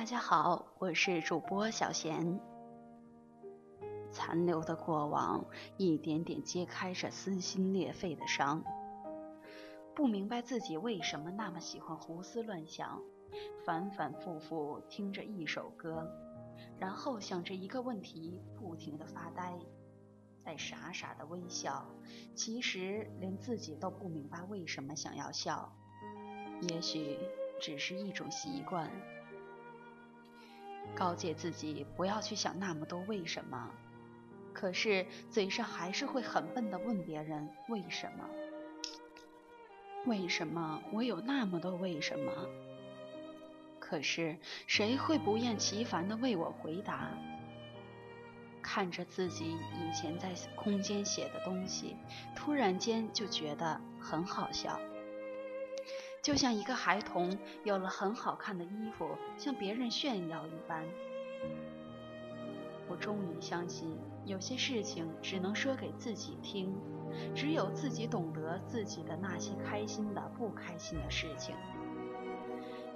[0.00, 2.40] 大家好，我是主播小贤。
[4.10, 5.44] 残留的过往
[5.76, 8.64] 一点点揭开着撕心裂肺的伤，
[9.94, 13.02] 不明白自己为什么那么喜欢胡思乱想，
[13.66, 16.10] 反反复复听着一首歌，
[16.78, 19.58] 然后想着一个问题不停的发呆，
[20.42, 21.84] 在傻傻的微笑，
[22.34, 25.70] 其实连自己都不明白为什么想要笑，
[26.70, 27.18] 也许
[27.60, 28.90] 只是一种习惯。
[30.94, 33.70] 告诫自己不要去想那么多为什么，
[34.52, 38.28] 可是嘴上还是会很笨的问别人为什么？
[40.06, 42.32] 为什么我有那么多为什么？
[43.78, 47.10] 可是谁会不厌其烦的为我回答？
[48.62, 51.96] 看着自己以前在空间写的东西，
[52.36, 54.80] 突然间就觉得很好笑。
[56.22, 60.84] 就像一个孩童有了很好看的衣服，向别人炫耀一般。
[62.86, 63.96] 我终于相信，
[64.26, 66.76] 有些事情只能说给自己听，
[67.34, 71.54] 只有自己懂得自己的那些开心的、不开心的事情。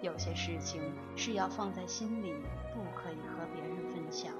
[0.03, 0.83] 有些事情
[1.17, 2.35] 是要放在心里，
[2.75, 4.35] 不可以和别人分享。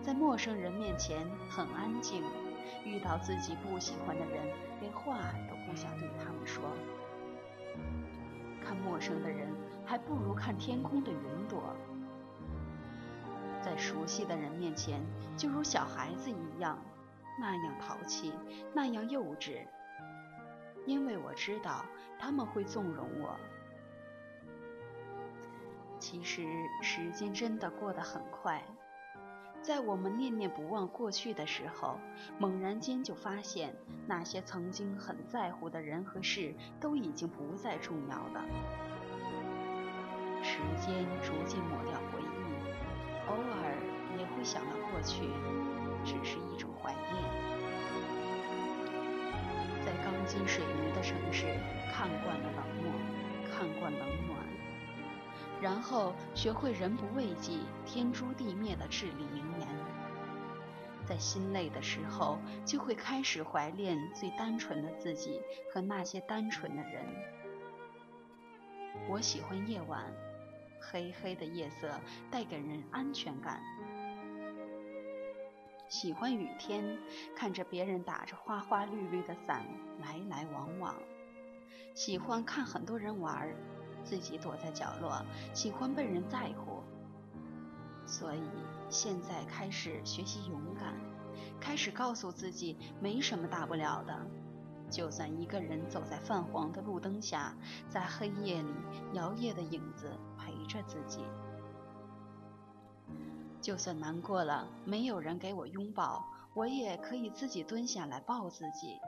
[0.00, 2.22] 在陌生人面前很安静，
[2.84, 4.46] 遇到自己不喜欢的人，
[4.80, 5.18] 连话
[5.50, 6.62] 都不想对他们说。
[8.86, 9.48] 陌生的人，
[9.84, 11.74] 还不如看天空的云朵。
[13.60, 15.00] 在熟悉的人面前，
[15.36, 16.78] 就如小孩子一样，
[17.40, 18.32] 那样淘气，
[18.72, 19.66] 那样幼稚。
[20.86, 21.84] 因为我知道
[22.16, 23.36] 他们会纵容我。
[25.98, 26.46] 其实
[26.80, 28.62] 时间真的过得很快。
[29.66, 31.98] 在我们念念不忘过去的时候，
[32.38, 33.74] 猛然间就发现，
[34.06, 38.44] 那些曾经很在乎的人和事，都已经不再重要了。
[40.40, 42.46] 时间逐渐抹掉回忆，
[43.26, 43.74] 偶尔
[44.16, 45.24] 也会想到过去，
[46.04, 47.14] 只是一种怀念。
[49.84, 51.44] 在钢筋水泥的城市，
[51.92, 52.92] 看惯了冷漠，
[53.50, 54.55] 看惯冷暖。
[55.60, 59.68] 然后学会人不为己，天诛地灭的至理名言。
[61.06, 65.40] 在心累的时候，就会开始怀念最单纯的自己
[65.72, 67.04] 和那些单纯的人。
[69.08, 70.12] 我喜欢夜晚，
[70.80, 71.90] 黑黑的夜色
[72.30, 73.62] 带给人安全感。
[75.88, 76.98] 喜欢雨天，
[77.36, 79.64] 看着别人打着花花绿绿的伞
[80.00, 80.94] 来来往往。
[81.94, 83.48] 喜欢看很多人玩。
[84.08, 85.20] 自己躲在角落，
[85.52, 86.80] 喜欢被人在乎，
[88.06, 88.40] 所以
[88.88, 90.94] 现在开始学习勇敢，
[91.60, 94.16] 开始告诉自己没什么大不了的。
[94.88, 97.52] 就算一个人走在泛黄的路灯下，
[97.88, 98.72] 在黑夜里
[99.14, 101.18] 摇曳的影子陪着自己。
[103.60, 106.24] 就算难过了，没有人给我拥抱，
[106.54, 109.00] 我也可以自己蹲下来抱自己。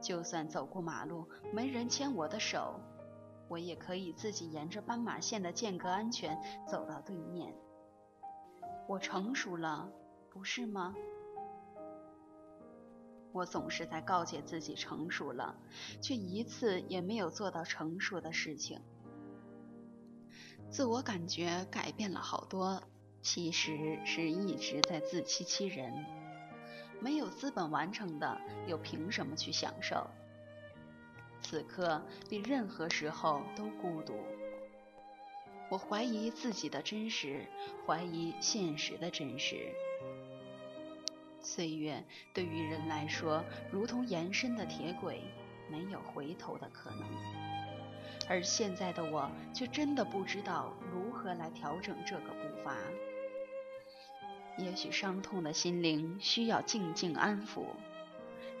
[0.00, 2.80] 就算走过马路，没人牵我的手。
[3.50, 7.52] 我也可以自己沿着斑马线的间隔安全走到对面。
[8.86, 9.90] 我成熟了，
[10.30, 10.94] 不是吗？
[13.32, 15.56] 我总是在告诫自己成熟了，
[16.00, 18.80] 却一次也没有做到成熟的事情。
[20.70, 22.80] 自我感觉改变了好多，
[23.20, 25.92] 其实是一直在自欺欺人。
[27.00, 30.08] 没有资本完成的，又凭什么去享受？
[31.50, 34.14] 此刻比任何时候都孤独。
[35.68, 37.44] 我怀疑自己的真实，
[37.84, 39.74] 怀疑现实的真实。
[41.40, 45.24] 岁月对于人来说，如同延伸的铁轨，
[45.68, 47.04] 没有回头的可能。
[48.28, 52.76] 而现在的我，却真的不知道如何来调整这个步伐。
[54.56, 57.64] 也许伤痛的心灵需要静静安抚。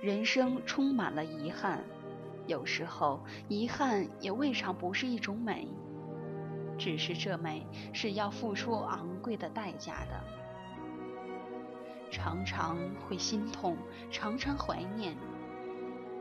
[0.02, 1.84] 人生充满了遗憾。
[2.50, 5.68] 有时候，遗憾也未尝不是一种美，
[6.76, 10.20] 只是这美是要付出昂贵的代价的。
[12.10, 12.76] 常常
[13.06, 13.76] 会心痛，
[14.10, 15.16] 常常怀念，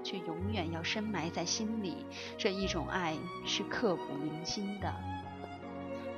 [0.03, 2.05] 却永远要深埋在心里。
[2.37, 4.93] 这一种爱是刻骨铭心的，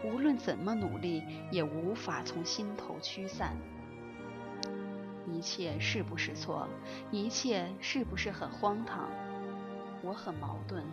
[0.03, 3.55] 无论怎么努力，也无法从心头驱散。
[5.25, 6.67] 一切是不是错？
[7.11, 9.09] 一切是不是很荒唐？
[10.03, 10.83] 我很矛盾，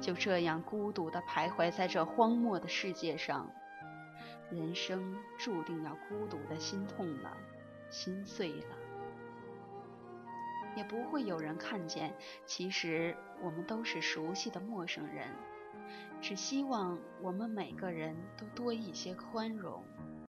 [0.00, 3.50] 就这样孤独地徘徊在这荒漠的世界上，
[4.50, 7.36] 人生注定要孤独的心痛了，
[7.88, 8.76] 心碎了，
[10.76, 12.14] 也不会有人看见。
[12.44, 15.28] 其实我们都是熟悉的陌生人，
[16.20, 19.82] 只希望我们每个人都多一些宽容。